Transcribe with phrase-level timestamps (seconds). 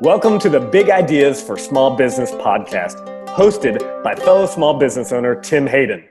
[0.00, 5.34] Welcome to the Big Ideas for Small Business podcast, hosted by fellow small business owner
[5.34, 6.08] Tim Hayden.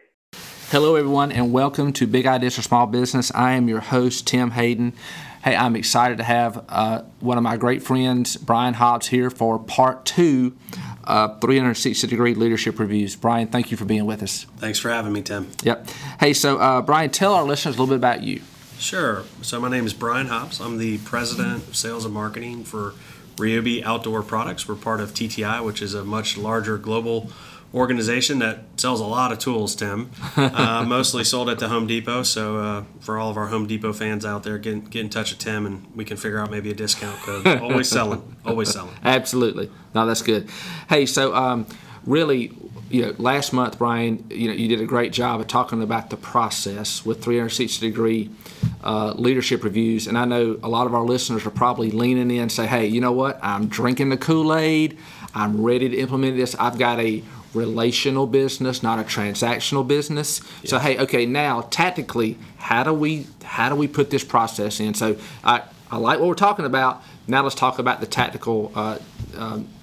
[0.72, 3.32] Hello, everyone, and welcome to Big Ideas for Small Business.
[3.34, 4.92] I am your host, Tim Hayden.
[5.42, 9.58] Hey, I'm excited to have uh, one of my great friends, Brian Hobbs, here for
[9.58, 10.58] part two
[11.06, 13.16] of 360 degree leadership reviews.
[13.16, 14.48] Brian, thank you for being with us.
[14.58, 15.50] Thanks for having me, Tim.
[15.64, 15.90] Yep.
[16.20, 18.42] Hey, so uh, Brian, tell our listeners a little bit about you.
[18.80, 19.24] Sure.
[19.42, 20.60] So, my name is Brian Hobbs.
[20.60, 22.94] I'm the president of sales and marketing for
[23.38, 24.68] Ryobi Outdoor Products.
[24.68, 27.32] We're part of TTI, which is a much larger global
[27.74, 30.12] organization that sells a lot of tools, Tim.
[30.38, 32.24] Uh, mostly sold at the Home Depot.
[32.24, 35.32] So, uh, for all of our Home Depot fans out there, get, get in touch
[35.32, 37.48] with Tim and we can figure out maybe a discount code.
[37.62, 38.36] always selling.
[38.46, 38.96] Always selling.
[39.04, 39.72] Absolutely.
[39.96, 40.50] No, that's good.
[40.90, 41.66] Hey, so um,
[42.08, 42.52] really,
[42.90, 46.10] you know, last month, Brian, you know, you did a great job of talking about
[46.10, 48.32] the process with 360 degree
[48.84, 50.08] uh, leadership reviews.
[50.08, 52.88] And I know a lot of our listeners are probably leaning in and say, hey,
[52.88, 53.38] you know what?
[53.44, 54.98] I'm drinking the Kool Aid.
[55.36, 56.56] I'm ready to implement this.
[56.56, 57.22] I've got a
[57.54, 60.42] relational business, not a transactional business.
[60.62, 60.70] Yeah.
[60.70, 64.94] So hey, okay, now tactically, how do we how do we put this process in?
[64.94, 67.04] So I I like what we're talking about.
[67.28, 68.72] Now let's talk about the tactical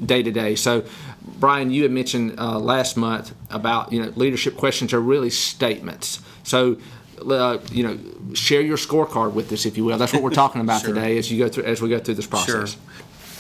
[0.05, 0.55] day to day.
[0.55, 0.85] So
[1.25, 6.21] Brian, you had mentioned uh, last month about you know leadership questions are really statements.
[6.43, 6.79] So
[7.27, 9.99] uh, you know share your scorecard with us, if you will.
[9.99, 10.95] That's what we're talking about sure.
[10.95, 12.73] today as you go through as we go through this process.
[12.73, 12.81] Sure.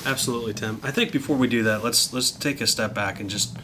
[0.06, 0.80] Absolutely, Tim.
[0.82, 3.56] I think before we do that, let's let's take a step back and just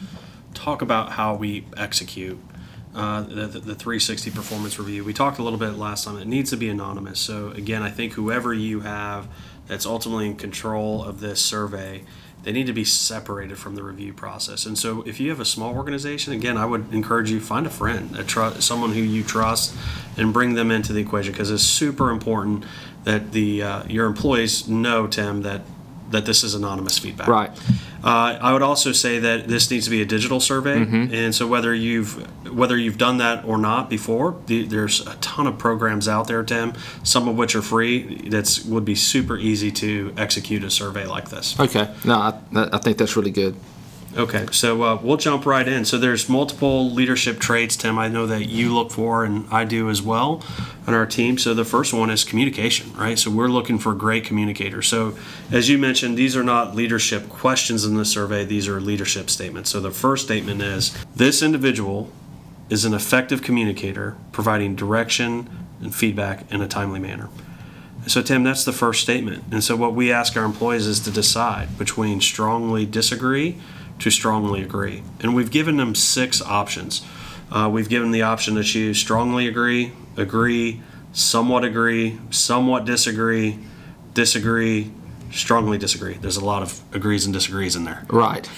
[0.53, 2.39] talk about how we execute
[2.93, 5.03] uh, the, the 360 performance review.
[5.03, 6.17] We talked a little bit last time.
[6.17, 7.19] It needs to be anonymous.
[7.19, 9.27] So again, I think whoever you have
[9.67, 12.03] that's ultimately in control of this survey,
[12.43, 14.65] they need to be separated from the review process.
[14.65, 17.69] And so if you have a small organization, again, I would encourage you find a
[17.69, 19.75] friend, a tr- someone who you trust,
[20.17, 22.65] and bring them into the equation because it's super important
[23.03, 25.61] that the uh, your employees know, Tim, that
[26.11, 27.27] that this is anonymous feedback.
[27.27, 27.51] Right.
[28.03, 31.13] Uh, I would also say that this needs to be a digital survey, mm-hmm.
[31.13, 35.47] and so whether you've whether you've done that or not before, the, there's a ton
[35.47, 36.73] of programs out there, Tim.
[37.03, 38.27] Some of which are free.
[38.29, 41.59] That's would be super easy to execute a survey like this.
[41.59, 41.93] Okay.
[42.03, 43.55] No, I, I think that's really good.
[44.17, 45.85] Okay, so uh, we'll jump right in.
[45.85, 47.97] So there's multiple leadership traits, Tim.
[47.97, 50.43] I know that you look for, and I do as well,
[50.85, 51.37] on our team.
[51.37, 53.17] So the first one is communication, right?
[53.17, 54.87] So we're looking for great communicators.
[54.87, 55.15] So
[55.49, 59.69] as you mentioned, these are not leadership questions in the survey; these are leadership statements.
[59.69, 62.11] So the first statement is: This individual
[62.69, 67.29] is an effective communicator, providing direction and feedback in a timely manner.
[68.07, 69.43] So, Tim, that's the first statement.
[69.51, 73.57] And so, what we ask our employees is to decide between strongly disagree
[74.01, 75.03] to strongly agree.
[75.21, 77.03] And we've given them six options.
[77.51, 80.81] Uh, we've given the option to choose strongly agree, agree,
[81.13, 83.59] somewhat agree, somewhat disagree,
[84.13, 84.91] disagree,
[85.31, 86.15] strongly disagree.
[86.15, 88.05] There's a lot of agrees and disagrees in there.
[88.09, 88.49] Right.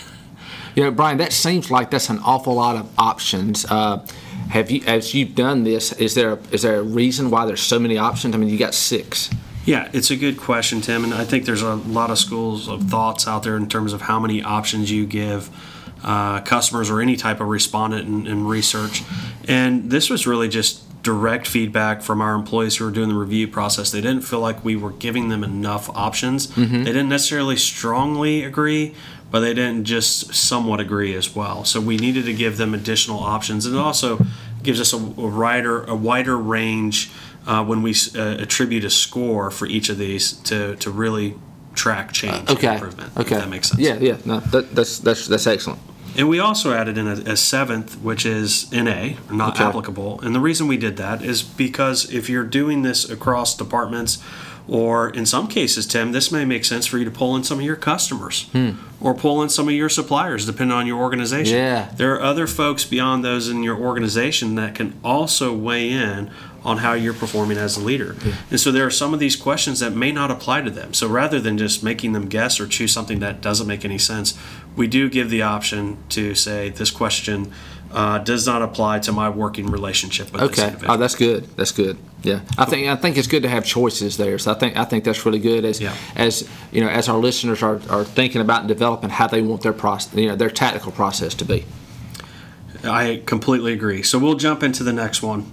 [0.75, 3.65] You know, Brian, that seems like that's an awful lot of options.
[3.65, 4.05] Uh,
[4.49, 7.79] have you, as you've done this, is there is there a reason why there's so
[7.79, 8.33] many options?
[8.33, 9.29] I mean, you got six.
[9.65, 12.83] Yeah, it's a good question, Tim, and I think there's a lot of schools of
[12.89, 15.49] thoughts out there in terms of how many options you give
[16.03, 19.03] uh, customers or any type of respondent in, in research.
[19.47, 23.47] And this was really just direct feedback from our employees who were doing the review
[23.47, 23.91] process.
[23.91, 26.47] They didn't feel like we were giving them enough options.
[26.47, 26.83] Mm-hmm.
[26.83, 28.95] They didn't necessarily strongly agree,
[29.31, 31.65] but they didn't just somewhat agree as well.
[31.65, 34.25] So we needed to give them additional options, and it also
[34.61, 37.11] gives us a, a wider a wider range
[37.45, 41.35] uh, when we uh, attribute a score for each of these to, to really
[41.73, 42.75] track change okay.
[42.75, 43.15] improvement.
[43.17, 43.81] Okay, that makes sense.
[43.81, 45.79] Yeah, yeah, no, that, that's that's that's excellent.
[46.17, 49.63] And we also added in a, a seventh, which is NA, not okay.
[49.63, 50.21] applicable.
[50.21, 54.23] And the reason we did that is because if you're doing this across departments,
[54.67, 57.59] or in some cases, Tim, this may make sense for you to pull in some
[57.59, 58.71] of your customers hmm.
[59.01, 61.57] or pull in some of your suppliers, depending on your organization.
[61.57, 61.89] Yeah.
[61.95, 66.31] There are other folks beyond those in your organization that can also weigh in
[66.63, 68.15] on how you're performing as a leader.
[68.25, 68.35] Yeah.
[68.51, 70.93] And so there are some of these questions that may not apply to them.
[70.93, 74.37] So rather than just making them guess or choose something that doesn't make any sense,
[74.75, 77.51] we do give the option to say this question
[77.93, 80.49] uh, does not apply to my working relationship with okay.
[80.49, 80.93] this individual.
[80.93, 81.43] Oh, that's good.
[81.55, 81.97] That's good.
[82.23, 84.39] Yeah, I think I think it's good to have choices there.
[84.39, 85.95] So I think I think that's really good as yeah.
[86.15, 89.61] as you know as our listeners are, are thinking about and developing how they want
[89.61, 91.65] their process, you know, their tactical process to be.
[92.83, 94.03] I completely agree.
[94.03, 95.51] So we'll jump into the next one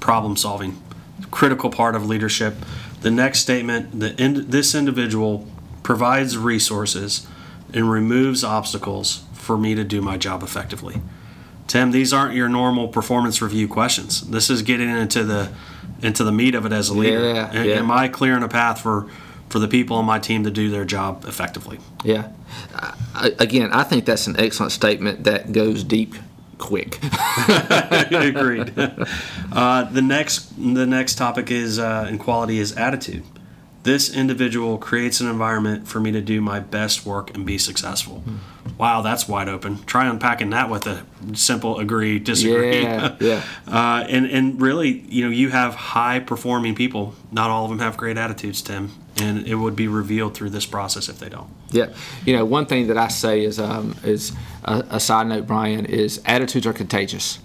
[0.00, 0.82] problem solving,
[1.30, 2.54] critical part of leadership.
[3.02, 5.46] The next statement: the in, this individual
[5.82, 7.26] provides resources
[7.74, 11.02] and removes obstacles for me to do my job effectively.
[11.66, 14.22] Tim, these aren't your normal performance review questions.
[14.22, 15.52] This is getting into the
[16.00, 17.34] into the meat of it as a leader.
[17.34, 17.74] Yeah, yeah.
[17.74, 19.08] Am I clearing a path for
[19.54, 21.78] for the people on my team to do their job effectively.
[22.02, 22.32] Yeah.
[23.14, 26.16] I, again, I think that's an excellent statement that goes deep
[26.58, 26.98] quick.
[28.10, 28.72] Agreed.
[29.52, 33.22] Uh, the next the next topic is uh, in quality is attitude.
[33.84, 38.20] This individual creates an environment for me to do my best work and be successful.
[38.20, 38.36] Hmm.
[38.78, 39.84] Wow, that's wide open.
[39.84, 41.04] Try unpacking that with a
[41.34, 42.82] simple agree, disagree.
[42.82, 43.42] Yeah, yeah.
[43.68, 47.14] Uh, and and really, you know, you have high performing people.
[47.30, 48.90] Not all of them have great attitudes, Tim,
[49.20, 51.50] and it would be revealed through this process if they don't.
[51.70, 51.92] Yeah,
[52.24, 54.32] you know, one thing that I say is um, is
[54.64, 57.38] a, a side note, Brian, is attitudes are contagious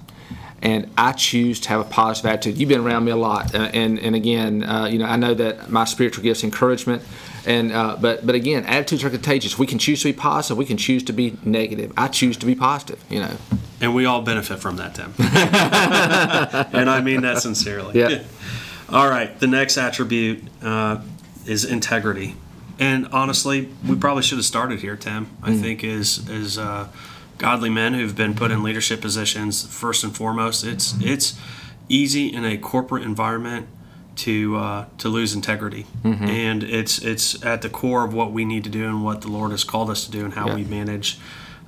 [0.61, 2.57] and I choose to have a positive attitude.
[2.57, 5.33] You've been around me a lot, uh, and and again, uh, you know, I know
[5.33, 7.01] that my spiritual gifts encouragement,
[7.45, 9.57] and uh, but but again, attitudes are contagious.
[9.57, 10.57] We can choose to be positive.
[10.57, 11.93] We can choose to be negative.
[11.95, 13.03] I choose to be positive.
[13.09, 13.37] You know,
[13.79, 15.13] and we all benefit from that, Tim.
[15.19, 17.99] and I mean that sincerely.
[17.99, 18.23] Yeah.
[18.89, 19.37] all right.
[19.39, 21.01] The next attribute uh,
[21.45, 22.35] is integrity,
[22.79, 25.27] and honestly, we probably should have started here, Tim.
[25.41, 25.61] I mm.
[25.61, 26.89] think is is uh,
[27.39, 31.39] godly men who've been put in leadership positions first and foremost it's it's
[31.87, 33.67] easy in a corporate environment
[34.15, 36.25] to uh, to lose integrity mm-hmm.
[36.25, 39.29] and it's it's at the core of what we need to do and what the
[39.29, 40.55] lord has called us to do and how yeah.
[40.55, 41.17] we manage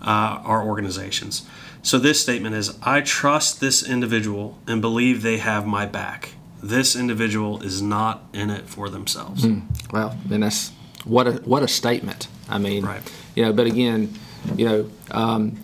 [0.01, 1.45] uh, our organizations
[1.81, 6.95] so this statement is i trust this individual and believe they have my back this
[6.95, 9.61] individual is not in it for themselves mm.
[9.91, 10.71] well then that's
[11.05, 13.11] what a what a statement i mean right.
[13.35, 14.13] you know but again
[14.55, 15.63] you know, um,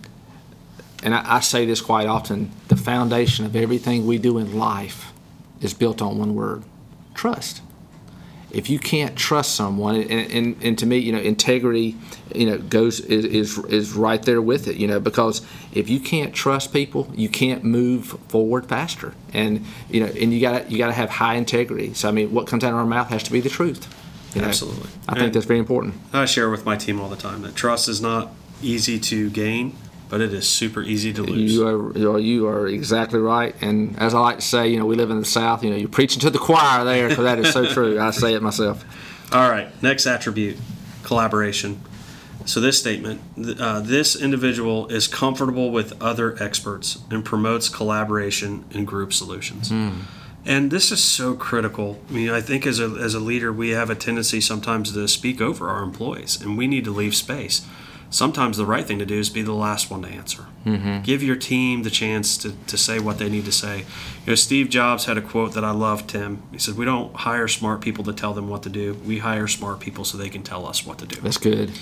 [1.02, 5.12] and I, I, say this quite often the foundation of everything we do in life
[5.60, 6.62] is built on one word
[7.14, 7.62] trust.
[8.50, 11.96] If you can't trust someone, and, and, and to me, you know, integrity,
[12.34, 16.00] you know, goes is, is is right there with it, you know, because if you
[16.00, 20.78] can't trust people, you can't move forward faster, and you know, and you got you
[20.78, 21.92] got to have high integrity.
[21.92, 23.86] So I mean, what comes out of our mouth has to be the truth.
[24.34, 24.48] You know?
[24.48, 25.94] Absolutely, I think and that's very important.
[26.14, 28.30] I share with my team all the time that trust is not
[28.62, 29.76] easy to gain,
[30.08, 31.52] but it is super easy to lose.
[31.52, 33.54] You are you are exactly right.
[33.60, 35.62] And as I like to say, you know, we live in the South.
[35.62, 38.00] You know, you're preaching to the choir there, because that is so true.
[38.00, 38.84] I say it myself.
[39.32, 40.56] All right, next attribute,
[41.02, 41.80] collaboration.
[42.46, 43.20] So this statement,
[43.60, 49.68] uh, this individual is comfortable with other experts and promotes collaboration and group solutions.
[49.68, 50.04] Mm.
[50.46, 52.00] And this is so critical.
[52.08, 55.06] I mean, I think as a, as a leader, we have a tendency sometimes to
[55.08, 57.66] speak over our employees, and we need to leave space
[58.10, 60.46] sometimes the right thing to do is be the last one to answer.
[60.64, 61.02] Mm-hmm.
[61.02, 63.78] Give your team the chance to, to say what they need to say.
[64.24, 66.42] You know, Steve Jobs had a quote that I love, Tim.
[66.52, 69.46] He said, We don't hire smart people to tell them what to do, we hire
[69.46, 71.20] smart people so they can tell us what to do.
[71.20, 71.72] That's good.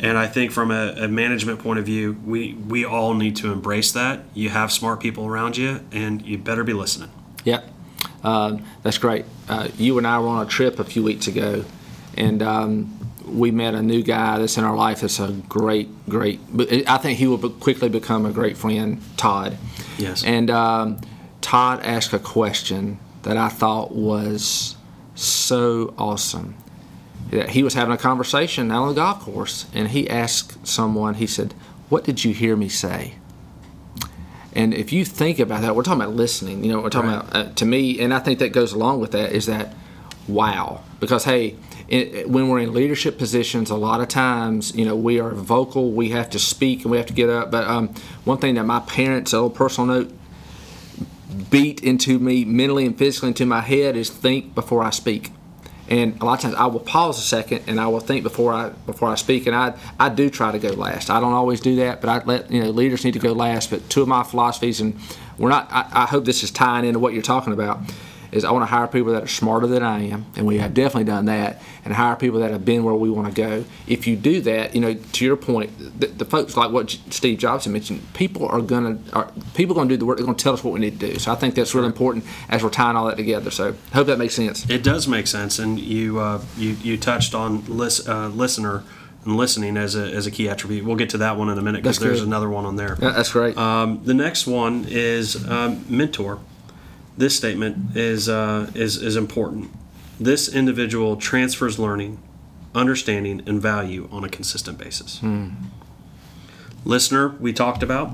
[0.00, 3.52] And I think from a, a management point of view, we, we all need to
[3.52, 4.20] embrace that.
[4.32, 7.10] You have smart people around you, and you better be listening.
[7.44, 7.62] Yeah,
[8.22, 9.24] uh, that's great.
[9.48, 11.64] Uh, you and I were on a trip a few weeks ago,
[12.16, 12.97] and um,
[13.28, 16.40] we met a new guy that's in our life that's a great, great.
[16.88, 19.56] I think he will quickly become a great friend, Todd.
[19.98, 20.24] Yes.
[20.24, 21.00] And um,
[21.40, 24.76] Todd asked a question that I thought was
[25.14, 26.56] so awesome.
[27.48, 31.14] He was having a conversation now on the golf course, and he asked someone.
[31.14, 31.52] He said,
[31.90, 33.16] "What did you hear me say?"
[34.54, 36.64] And if you think about that, we're talking about listening.
[36.64, 37.28] You know, we're talking right.
[37.28, 39.74] about uh, to me, and I think that goes along with that is that
[40.26, 41.56] wow, because hey
[41.88, 45.90] it, when we're in leadership positions, a lot of times, you know, we are vocal,
[45.90, 47.50] we have to speak, and we have to get up.
[47.50, 50.12] But um, one thing that my parents, a little personal note,
[51.50, 55.32] beat into me mentally and physically into my head is think before I speak.
[55.88, 58.52] And a lot of times I will pause a second and I will think before
[58.52, 59.46] I before I speak.
[59.46, 61.08] And I I do try to go last.
[61.08, 63.70] I don't always do that, but I let you know leaders need to go last.
[63.70, 65.00] But two of my philosophies, and
[65.38, 65.68] we're not.
[65.70, 67.80] I, I hope this is tying into what you're talking about
[68.32, 70.74] is I want to hire people that are smarter than I am, and we have
[70.74, 73.64] definitely done that, and hire people that have been where we want to go.
[73.86, 77.38] If you do that, you know, to your point, the, the folks like what Steve
[77.38, 80.18] Jobs mentioned, people are gonna are, people are gonna do the work.
[80.18, 81.18] They're gonna tell us what we need to do.
[81.18, 83.50] So I think that's really important as we're tying all that together.
[83.50, 84.68] So I hope that makes sense.
[84.68, 88.84] It does make sense, and you uh, you you touched on lis- uh, listener
[89.24, 90.84] and listening as a, as a key attribute.
[90.84, 92.96] We'll get to that one in a minute because there's another one on there.
[93.00, 93.56] Yeah, that's great.
[93.56, 96.40] Um, the next one is um, mentor
[97.18, 99.70] this statement is, uh, is, is important.
[100.20, 102.22] This individual transfers learning,
[102.74, 105.18] understanding, and value on a consistent basis.
[105.18, 105.50] Hmm.
[106.84, 108.12] Listener, we talked about.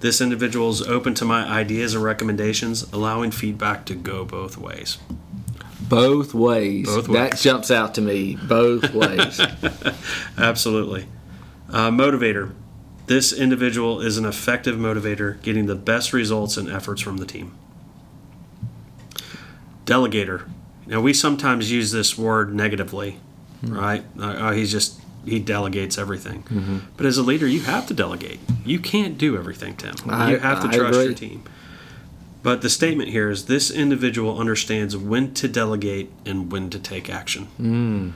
[0.00, 4.98] This individual is open to my ideas and recommendations, allowing feedback to go both ways.
[5.88, 6.86] Both ways.
[6.86, 7.30] Both ways.
[7.30, 8.36] That jumps out to me.
[8.36, 9.40] Both ways.
[10.38, 11.06] Absolutely.
[11.68, 12.54] Uh, motivator.
[13.06, 17.56] This individual is an effective motivator, getting the best results and efforts from the team.
[19.86, 20.48] Delegator.
[20.86, 23.18] Now, we sometimes use this word negatively,
[23.62, 24.04] right?
[24.18, 26.82] Uh, he's just he delegates everything.
[26.98, 28.38] But as a leader, you have to delegate.
[28.64, 29.94] You can't do everything, Tim.
[30.08, 31.42] I- you have to I trust your team.
[32.42, 37.08] But the statement here is this individual understands when to delegate and when to take
[37.08, 37.44] action.
[37.56, 38.10] Hmm.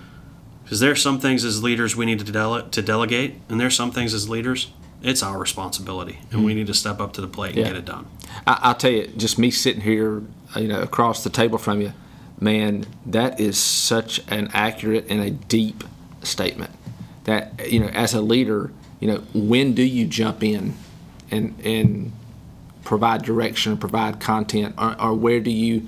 [0.64, 3.68] Because there are some things as leaders we need to, dele- to delegate, and there
[3.68, 4.70] are some things as leaders
[5.02, 6.58] it's our responsibility, and we mm-hmm.
[6.60, 7.58] need to step up to the plate and.
[7.58, 7.64] Yeah.
[7.68, 8.06] get it done.
[8.46, 10.22] I, I'll tell you, just me sitting here,
[10.56, 11.92] you know, across the table from you,
[12.40, 15.84] man, that is such an accurate and a deep
[16.22, 16.72] statement.
[17.24, 20.74] That you know, as a leader, you know, when do you jump in
[21.30, 22.12] and and
[22.84, 25.86] provide direction, or provide content, or, or where do you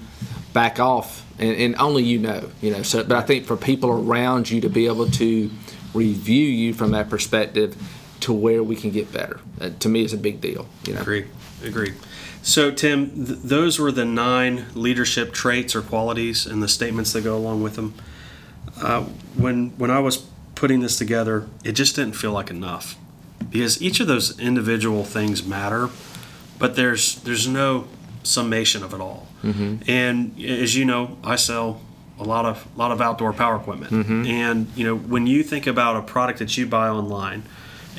[0.52, 1.26] back off?
[1.38, 2.82] And, and only you know, you know.
[2.82, 5.50] So, but I think for people around you to be able to
[5.94, 7.76] review you from that perspective,
[8.20, 10.68] to where we can get better, uh, to me is a big deal.
[10.86, 11.00] You know.
[11.00, 11.26] Agreed.
[11.64, 11.94] Agreed.
[12.42, 17.22] So, Tim, th- those were the nine leadership traits or qualities and the statements that
[17.22, 17.94] go along with them.
[18.80, 19.02] Uh,
[19.36, 22.96] when when I was putting this together, it just didn't feel like enough
[23.50, 25.88] because each of those individual things matter,
[26.58, 27.86] but there's there's no
[28.22, 29.26] summation of it all.
[29.88, 31.80] And as you know, I sell
[32.18, 33.92] a lot of lot of outdoor power equipment,
[34.26, 37.42] and you know when you think about a product that you buy online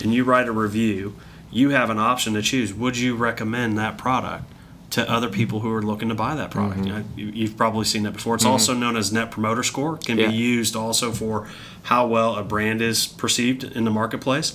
[0.02, 1.16] and you write a review,
[1.52, 2.74] you have an option to choose.
[2.74, 4.46] Would you recommend that product
[4.92, 6.86] to other people who are looking to buy that product?
[6.86, 8.36] You know, you, you've probably seen that before.
[8.36, 8.52] It's mm-hmm.
[8.54, 9.96] also known as Net Promoter Score.
[9.96, 10.28] It can Yeah.
[10.30, 11.48] be used also for
[11.84, 14.54] how well a brand is perceived in the marketplace.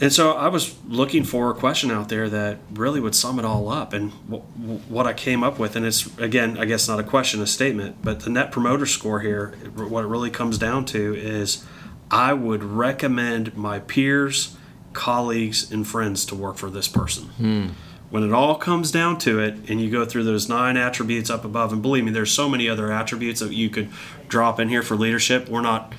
[0.00, 3.44] And so I was looking for a question out there that really would sum it
[3.44, 3.92] all up.
[3.92, 7.02] And w- w- what I came up with, and it's again, I guess not a
[7.02, 11.14] question, a statement, but the net promoter score here, what it really comes down to
[11.16, 11.64] is
[12.10, 14.56] I would recommend my peers,
[14.92, 17.74] colleagues, and friends to work for this person.
[18.10, 21.44] When it all comes down to it, and you go through those nine attributes up
[21.44, 23.88] above, and believe me, there's so many other attributes that you could
[24.26, 25.48] drop in here for leadership.
[25.48, 25.92] We're not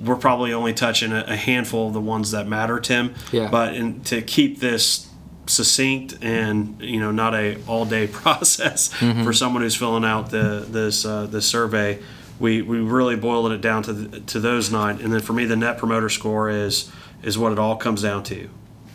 [0.00, 3.14] we're probably only touching a, handful of the ones that matter, Tim.
[3.32, 3.50] Yeah.
[3.50, 5.08] But in, to keep this
[5.46, 10.66] succinct and you know not a all day process for someone who's filling out the
[10.68, 11.98] this uh, this survey,
[12.38, 15.00] we, we really boiled it down to the, to those nine.
[15.00, 16.90] And then for me, the net promoter score is
[17.22, 18.48] is what it all comes down to.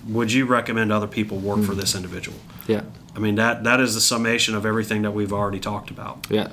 [0.07, 1.77] Would you recommend other people work for mm.
[1.77, 2.37] this individual?
[2.67, 2.83] Yeah.
[3.15, 6.25] I mean that that is the summation of everything that we've already talked about.
[6.29, 6.51] Yeah.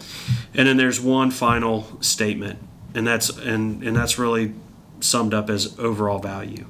[0.55, 2.59] And then there's one final statement,
[2.95, 4.55] and that's and and that's really
[5.01, 6.67] summed up as overall value.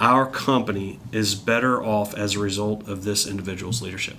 [0.00, 4.16] Our company is better off as a result of this individual's leadership.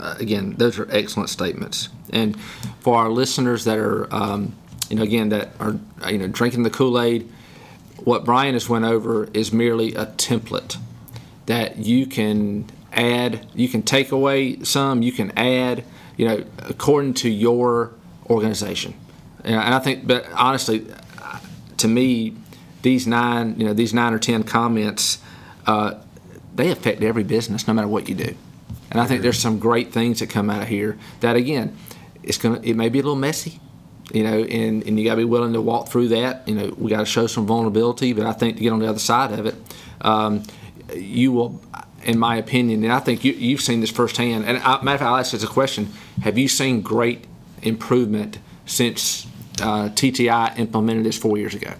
[0.00, 1.88] Again, those are excellent statements.
[2.10, 2.38] And
[2.80, 4.54] for our listeners that are, um,
[4.88, 5.76] you know, again, that are,
[6.10, 7.30] you know, drinking the Kool Aid,
[8.04, 10.76] what Brian has went over is merely a template
[11.46, 15.84] that you can add, you can take away some, you can add,
[16.16, 17.92] you know, according to your
[18.28, 18.94] organization.
[19.44, 20.86] And and I think, but honestly,
[21.78, 22.34] to me,
[22.82, 25.18] these nine, you know, these nine or ten comments,
[25.66, 25.94] uh,
[26.54, 28.34] they affect every business, no matter what you do.
[28.90, 30.98] And I think there's some great things that come out of here.
[31.20, 31.76] That again,
[32.22, 33.60] it's gonna, it may be a little messy,
[34.12, 36.46] you know, and, and you got to be willing to walk through that.
[36.48, 38.88] You know, we got to show some vulnerability, but I think to get on the
[38.88, 39.54] other side of it,
[40.00, 40.44] um,
[40.94, 41.60] you will,
[42.04, 44.44] in my opinion, and I think you, you've seen this firsthand.
[44.46, 45.92] And I, matter of fact, I'll ask you a question:
[46.22, 47.26] Have you seen great
[47.62, 49.26] improvement since
[49.60, 51.74] uh, TTI implemented this four years ago?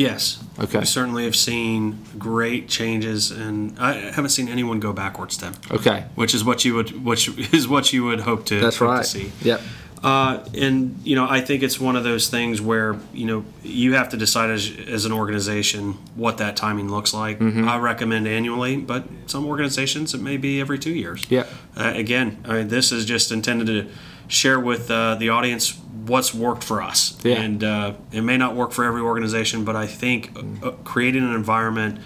[0.00, 0.42] Yes.
[0.58, 0.78] Okay.
[0.78, 5.52] We certainly have seen great changes, and I haven't seen anyone go backwards, Tim.
[5.70, 8.88] Okay, Which is what you would, which is what you would hope to, that's hope
[8.88, 9.02] right.
[9.02, 9.30] to see.
[9.42, 9.60] Yep.
[10.02, 13.92] Uh, and you know, I think it's one of those things where you know you
[13.92, 17.38] have to decide as, as an organization what that timing looks like.
[17.38, 17.68] Mm-hmm.
[17.68, 21.26] I recommend annually, but some organizations it may be every two years.
[21.28, 21.44] Yeah.
[21.76, 23.90] Uh, again, I mean, this is just intended to
[24.28, 27.40] share with uh, the audience what's worked for us, Yeah.
[27.40, 30.30] and uh, it may not work for every organization, but I think
[30.62, 31.98] uh, creating an environment.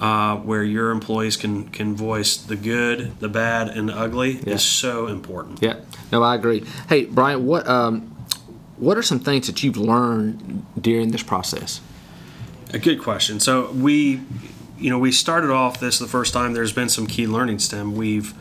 [0.00, 4.54] Uh, where your employees can can voice the good, the bad, and the ugly Yeah.
[4.54, 5.58] is so important.
[5.60, 5.74] Yeah,
[6.10, 6.64] no, I agree.
[6.88, 8.16] Hey, Brian, what um,
[8.78, 11.82] what are some things that you've learned during this process?
[12.72, 13.40] A good question.
[13.40, 14.22] So we,
[14.78, 16.54] you know, we started off this the first time.
[16.54, 17.94] There's been some key learnings, Tim.
[17.94, 18.32] We've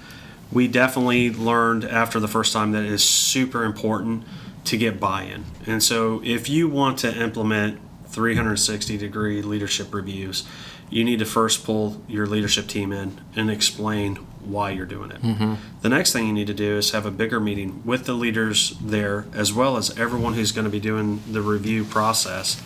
[0.53, 4.23] we definitely learned after the first time that it is super important
[4.65, 5.45] to get buy-in.
[5.65, 10.47] And so if you want to implement 360 degree leadership reviews,
[10.89, 15.21] you need to first pull your leadership team in and explain why you're doing it.
[15.21, 15.53] Mm-hmm.
[15.81, 18.75] The next thing you need to do is have a bigger meeting with the leaders
[18.81, 22.61] there, as well as everyone who's going to be doing the review process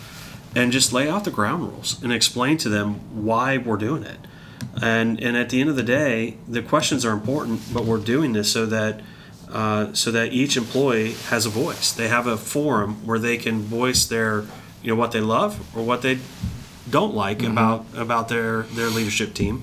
[0.56, 4.18] and just lay out the ground rules and explain to them why we're doing it.
[4.80, 8.32] And and at the end of the day, the questions are important, but we're doing
[8.32, 9.00] this so that
[9.54, 11.92] uh, so that each employee has a voice.
[11.92, 14.44] They have a forum where they can voice their
[14.82, 16.18] you know what they love or what they
[16.90, 19.62] don't like about about their their leadership team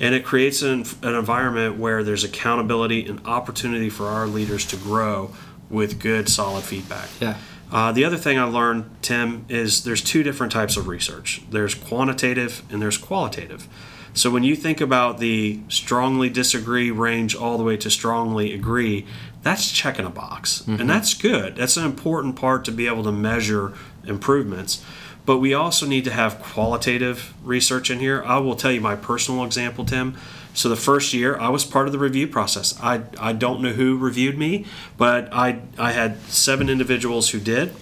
[0.00, 4.76] and it creates an, an environment where there's accountability and opportunity for our leaders to
[4.76, 5.30] grow
[5.68, 7.36] with good solid feedback Yeah.
[7.70, 11.42] uh, the other thing I learned, Tim, is there's two different types of research.
[11.50, 13.68] There's quantitative and there's qualitative.
[14.14, 19.06] So when you think about the strongly disagree range all the way to strongly agree,
[19.42, 20.60] that's checking a box.
[20.66, 20.86] And mm-hmm.
[20.88, 21.56] that's good.
[21.56, 23.72] That's an important part to be able to measure
[24.04, 24.84] improvements.
[25.24, 28.22] But we also need to have qualitative research in here.
[28.24, 30.16] I will tell you my personal example, Tim.
[30.54, 32.78] So the first year, I was part of the review process.
[32.82, 34.66] I, I don't know who reviewed me,
[34.98, 37.72] but I, I had seven individuals who did.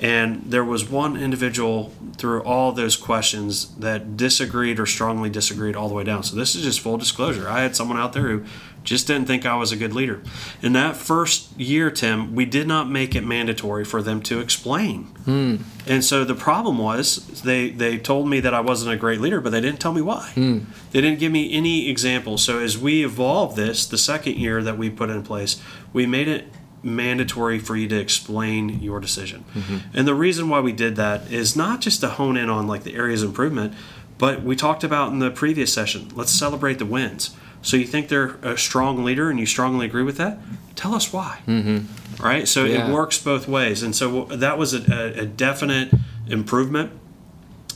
[0.00, 5.88] And there was one individual through all those questions that disagreed or strongly disagreed all
[5.88, 6.22] the way down.
[6.22, 7.48] So this is just full disclosure.
[7.48, 8.44] I had someone out there who
[8.88, 10.22] just didn't think I was a good leader.
[10.62, 15.04] In that first year, Tim, we did not make it mandatory for them to explain.
[15.24, 15.56] Hmm.
[15.86, 19.40] And so the problem was they they told me that I wasn't a great leader,
[19.40, 20.30] but they didn't tell me why.
[20.34, 20.58] Hmm.
[20.90, 22.42] They didn't give me any examples.
[22.42, 25.60] So as we evolved this, the second year that we put in place,
[25.92, 26.46] we made it
[26.82, 29.44] mandatory for you to explain your decision.
[29.54, 29.76] Mm-hmm.
[29.94, 32.84] And the reason why we did that is not just to hone in on like
[32.84, 33.74] the areas of improvement,
[34.16, 37.34] but we talked about in the previous session, let's celebrate the wins.
[37.62, 40.38] So you think they're a strong leader and you strongly agree with that?
[40.76, 41.40] Tell us why.
[41.46, 42.22] Mm-hmm.
[42.22, 42.46] Right?
[42.46, 42.88] So Yeah.
[42.88, 43.82] it works both ways.
[43.82, 45.92] And so that was a, a, definite
[46.28, 46.92] improvement.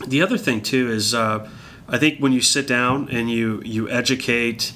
[0.07, 1.49] The other thing too is uh,
[1.89, 4.73] I think when you sit down and you you educate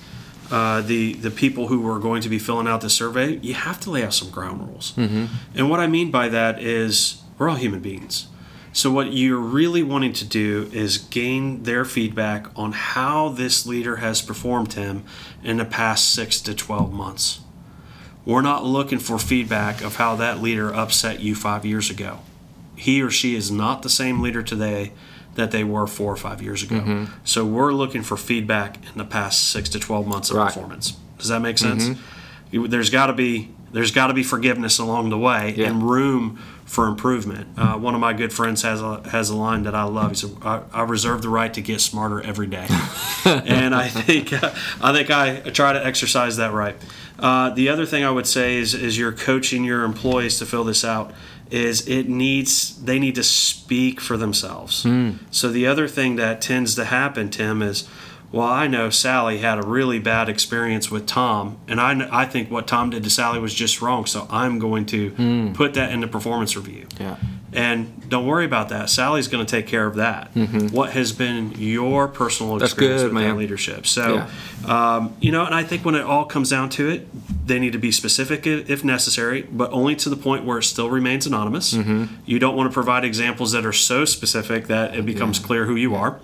[0.50, 3.80] uh, the the people who are going to be filling out the survey, you have
[3.80, 4.94] to lay out some ground rules.
[4.96, 8.28] And what I mean by that is we're all human beings.
[8.76, 13.96] So what you're really wanting to do is gain their feedback on how this leader
[13.96, 15.02] has performed him
[15.42, 17.40] in the past six to twelve months.
[18.26, 22.18] We're not looking for feedback of how that leader upset you five years ago.
[22.74, 24.92] He or she is not the same leader today
[25.36, 26.76] that they were four or five years ago.
[26.80, 27.04] Mm-hmm.
[27.24, 30.48] So we're looking for feedback in the past six to twelve months of Right.
[30.52, 30.98] performance.
[31.16, 31.80] Does that make mm-hmm.
[31.80, 31.98] sense?
[32.50, 35.68] You- There's got to be there's got to be forgiveness along the way Yeah.
[35.68, 37.48] and room for improvement.
[37.56, 40.10] Uh, one of my good friends has a has a line that I love.
[40.10, 42.66] He said, "I, I reserve the right to get smarter every day,"
[43.24, 46.76] and I think I think I try to exercise that right.
[47.18, 50.64] Uh, the other thing I would say is is you're coaching your employees to fill
[50.64, 51.12] this out.
[51.50, 54.84] Is it needs they need to speak for themselves.
[55.30, 57.88] So the other thing that tends to happen, Tim, is
[58.32, 62.50] well, I know Sally had a really bad experience with Tom, and I, I think
[62.50, 64.06] what Tom did to Sally was just wrong.
[64.06, 66.86] So I'm going to put that in the performance review.
[67.00, 67.16] Yeah.
[67.52, 68.90] And don't worry about that.
[68.90, 70.28] Sally's going to take care of that.
[70.72, 73.38] What has been your personal experience good, with man.
[73.38, 73.86] leadership?
[73.86, 74.26] So,
[74.66, 77.08] um, you know, and I think when it all comes down to it,
[77.46, 80.90] they need to be specific if necessary, but only to the point where it still
[80.90, 81.72] remains anonymous.
[81.72, 82.14] Mm-hmm.
[82.26, 85.76] You don't want to provide examples that are so specific that it becomes clear who
[85.76, 86.20] you are.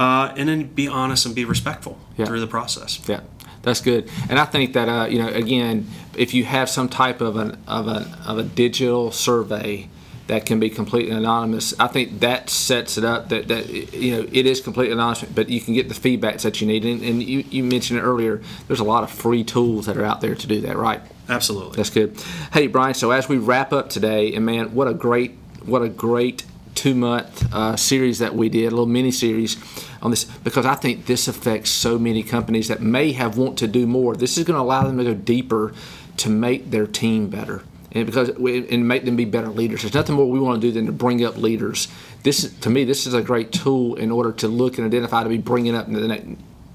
[0.00, 2.24] Uh, and then be honest and be respectful Yeah.
[2.24, 2.98] through the process.
[3.06, 3.20] Yeah,
[3.62, 4.08] that's good.
[4.30, 5.86] And I think that uh, you know, again,
[6.16, 9.88] if you have some type of an of a of a digital survey
[10.26, 14.26] that can be completely anonymous, I think that sets it up that that you know
[14.32, 16.84] it is completely anonymous, but you can get the feedbacks that you need.
[16.86, 18.40] And, and you you mentioned it earlier.
[18.68, 21.02] There's a lot of free tools that are out there to do that, right?
[21.28, 21.76] Absolutely.
[21.76, 22.16] That's good.
[22.54, 22.94] Hey, Brian.
[22.94, 26.94] So as we wrap up today, and man, what a great, what a great two
[26.94, 29.56] month uh, series that we did, a little mini series
[30.02, 33.68] on this, because I think this affects so many companies that may have want to
[33.68, 34.14] do more.
[34.14, 35.74] This is going to allow them to go deeper
[36.18, 37.62] to make their team better.
[37.92, 39.82] And because we, and make them be better leaders.
[39.82, 41.88] There's nothing more we want to do than to bring up leaders.
[42.22, 45.24] This is, to me, this is a great tool in order to look and identify
[45.24, 46.26] to be bringing up the next,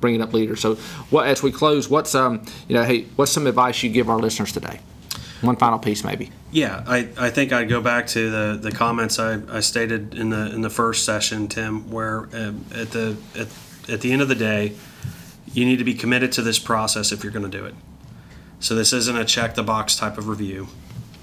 [0.02, 0.60] bringing up leaders.
[0.60, 0.76] So,
[1.10, 4.20] what as we close, what's um, you know, hey, what's some advice you give our
[4.20, 4.82] listeners today?
[5.42, 6.32] One final piece, maybe.
[6.52, 10.30] Yeah, I, I think I'd go back to the, the comments I, I stated in
[10.30, 13.48] the in the first session, Tim, where um, at the at,
[13.90, 14.74] at the end of the day,
[15.52, 17.76] you need to be committed to this process if you're going to do it.
[18.60, 20.68] So this isn't a check the box type of review.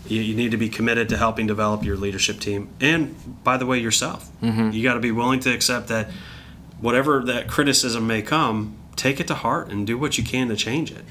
[0.07, 3.65] You, you need to be committed to helping develop your leadership team, and by the
[3.67, 4.29] way, yourself.
[4.75, 6.11] You got to be willing to accept that
[6.81, 10.57] whatever that criticism may come, take it to heart and do what you can to
[10.57, 11.09] change it.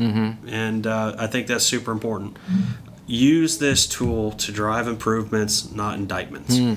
[0.48, 2.38] And uh, I think that's super important.
[3.12, 6.58] Use this tool to drive improvements, not indictments.
[6.58, 6.76] Hmm.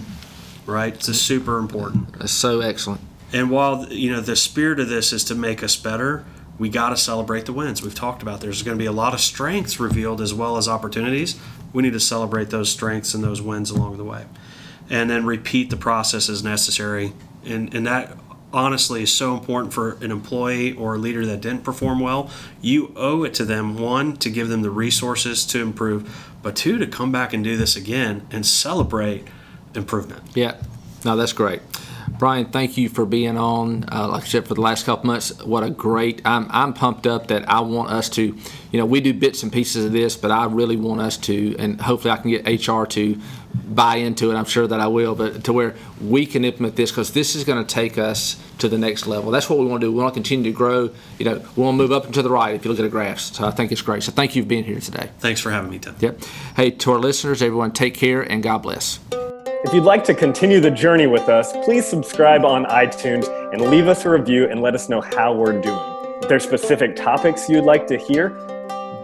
[0.66, 0.94] Right?
[0.94, 2.18] It's super important.
[2.18, 3.00] That's so excellent.
[3.32, 6.24] And while you know the spirit of this is to make us better,
[6.58, 7.82] we got to celebrate the wins.
[7.82, 10.68] We've talked about there's going to be a lot of strengths revealed as well as
[10.68, 11.38] opportunities.
[11.72, 14.26] We need to celebrate those strengths and those wins along the way,
[14.88, 17.12] and then repeat the process as necessary.
[17.44, 18.16] And and that
[18.54, 22.30] honestly is so important for an employee or a leader that didn't perform well.
[22.60, 26.78] You owe it to them one to give them the resources to improve, but two
[26.78, 29.24] to come back and do this again and celebrate
[29.74, 30.22] improvement.
[30.34, 30.56] Yeah,
[31.04, 31.60] No, that's great.
[32.18, 33.84] Brian, thank you for being on.
[33.90, 36.22] Uh, like I said, for the last couple months, what a great!
[36.24, 39.52] I'm I'm pumped up that I want us to, you know, we do bits and
[39.52, 42.84] pieces of this, but I really want us to, and hopefully I can get HR
[42.84, 43.20] to
[43.52, 44.36] buy into it.
[44.36, 47.44] I'm sure that I will, but to where we can implement this because this is
[47.44, 49.30] going to take us to the next level.
[49.32, 49.92] That's what we want to do.
[49.92, 50.90] We want to continue to grow.
[51.18, 52.54] You know, we want to move up and to the right.
[52.54, 54.04] If you look at the graphs, so I think it's great.
[54.04, 55.10] So thank you for being here today.
[55.18, 55.96] Thanks for having me, Tim.
[55.98, 56.20] Yep.
[56.56, 59.00] Hey, to our listeners, everyone, take care and God bless.
[59.64, 63.88] If you'd like to continue the journey with us, please subscribe on iTunes and leave
[63.88, 65.80] us a review and let us know how we're doing.
[66.20, 68.28] If there's specific topics you'd like to hear,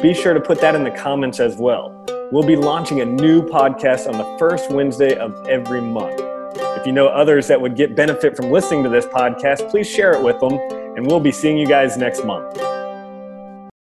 [0.02, 1.96] be sure to put that in the comments as well.
[2.30, 6.20] We'll be launching a new podcast on the first Wednesday of every month.
[6.54, 10.12] If you know others that would get benefit from listening to this podcast, please share
[10.12, 10.58] it with them,
[10.94, 12.54] and we'll be seeing you guys next month.